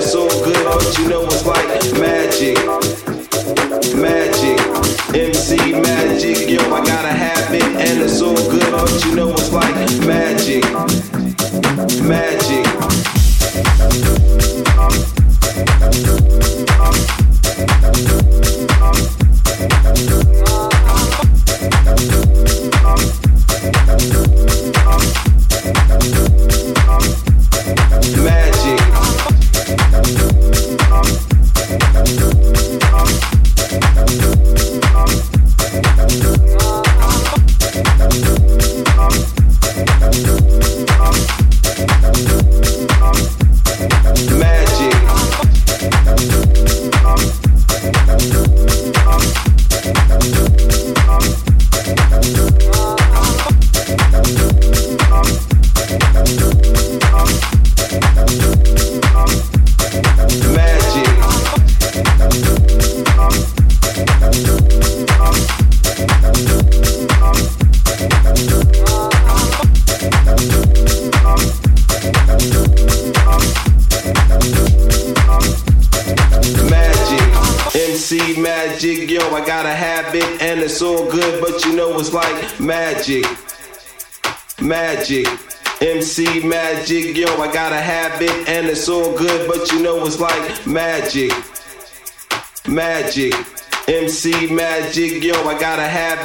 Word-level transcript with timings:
magic, 0.00 0.39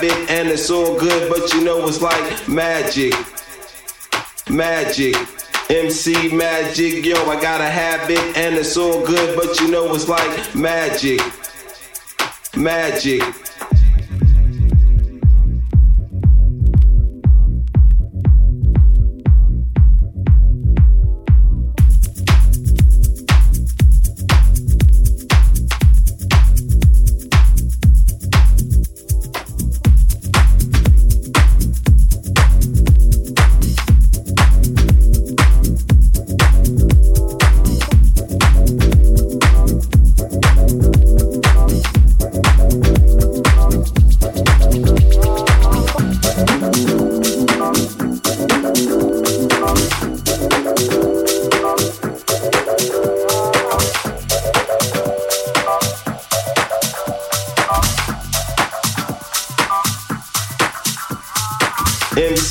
and 0.04 0.50
it's 0.50 0.70
all 0.70 1.00
good, 1.00 1.30
but 1.30 1.54
you 1.54 1.64
know 1.64 1.88
it's 1.88 2.02
like 2.02 2.48
magic. 2.48 3.14
Magic. 4.50 5.16
MC 5.70 6.36
Magic, 6.36 7.04
yo, 7.04 7.16
I 7.28 7.42
got 7.42 7.60
a 7.60 7.66
habit 7.66 8.20
and 8.38 8.56
it's 8.56 8.78
all 8.78 9.04
good, 9.06 9.36
but 9.36 9.60
you 9.60 9.70
know 9.70 9.96
it's 9.96 10.08
like 10.08 10.56
magic. 10.56 11.20
Magic. 12.56 13.24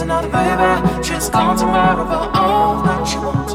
another 0.00 0.28
baby. 0.28 1.02
She's 1.02 1.28
gone 1.28 1.56
tomorrow, 1.56 2.04
but 2.04 2.36
all 2.38 2.82
that 2.82 3.04
she 3.06 3.18
wants. 3.18 3.47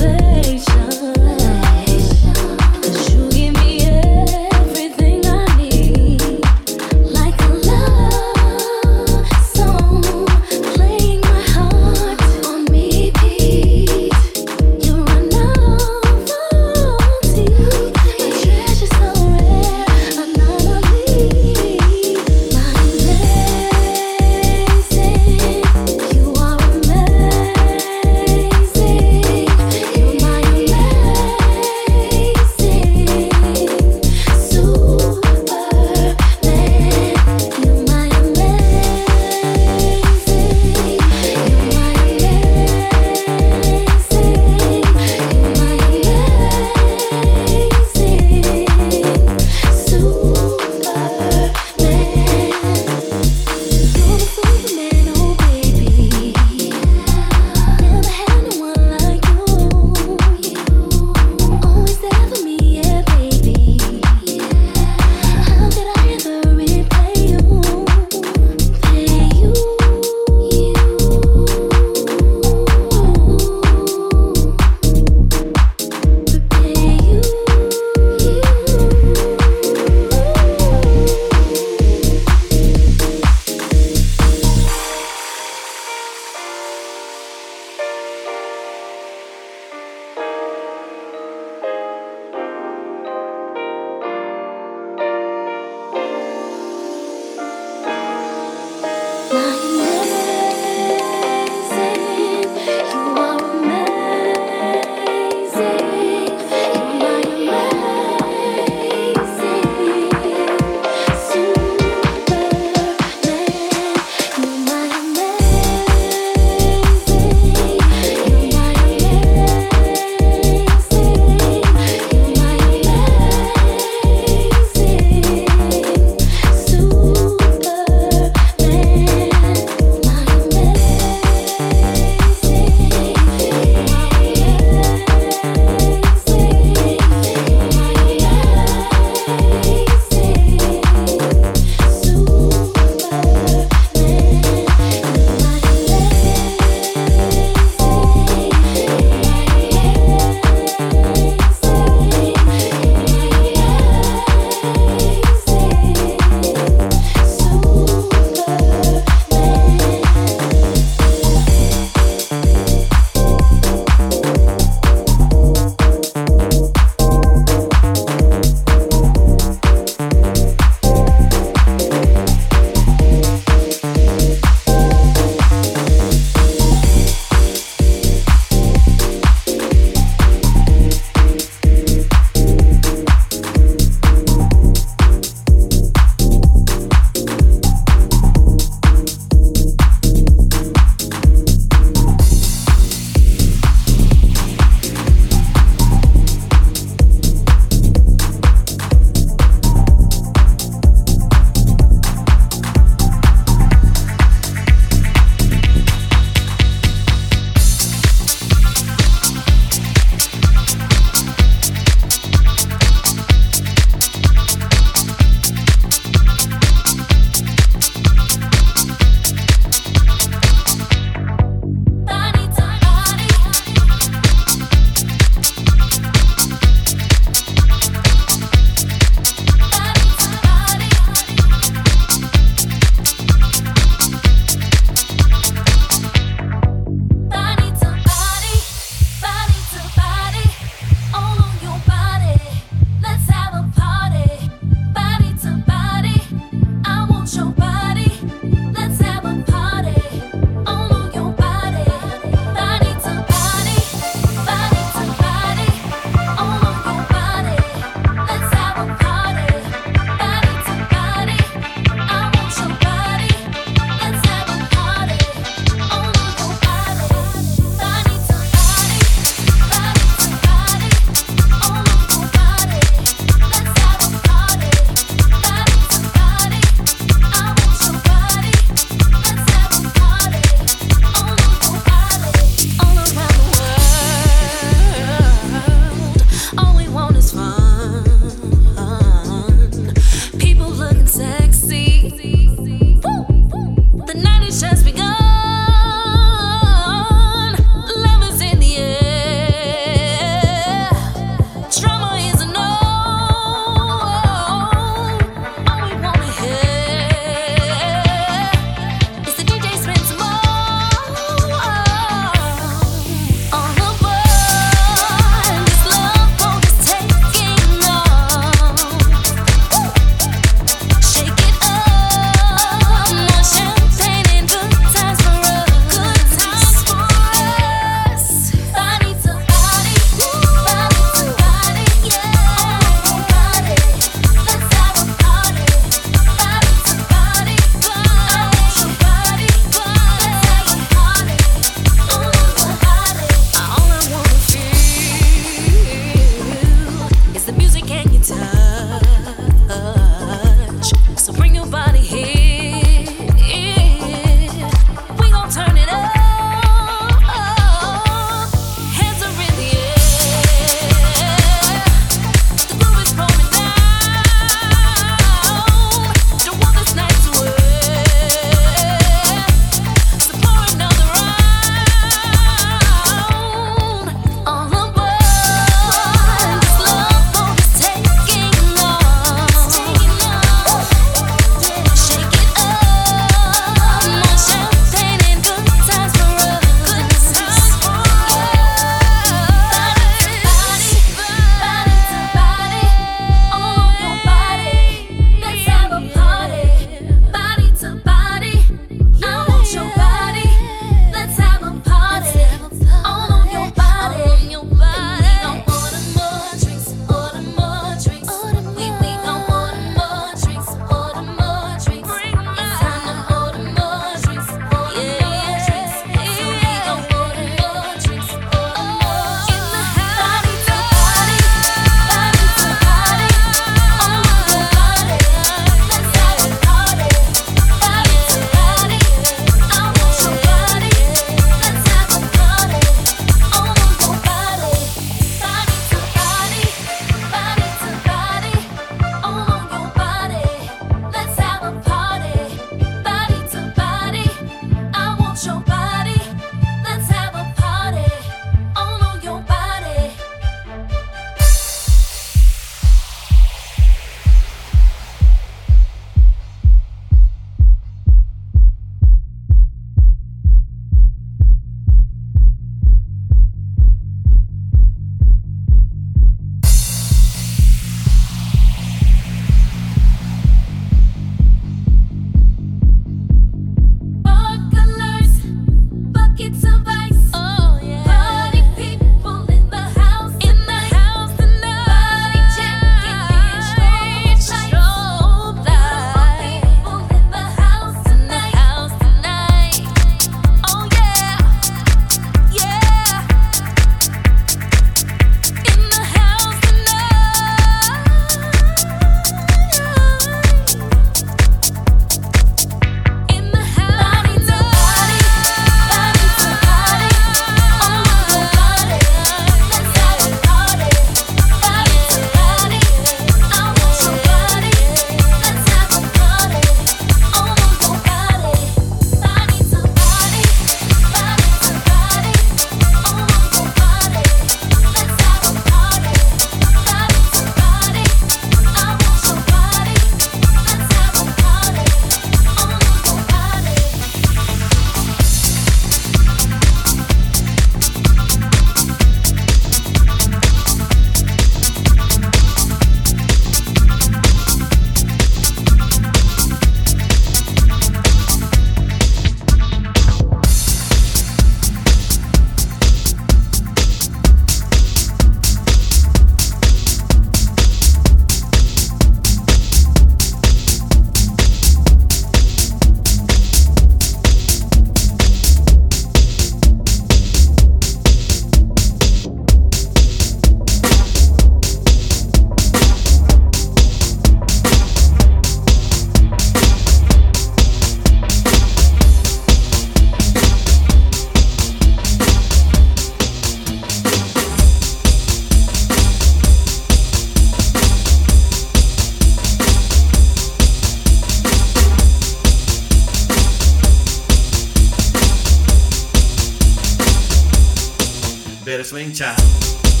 Better 599.21 600.00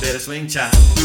Better 0.00 0.18
swing 0.18 0.48
child. 0.48 1.01